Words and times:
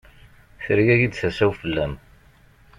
Tergagi-d 0.63 1.13
tasa-w 1.13 1.51
fell-am. 1.61 1.93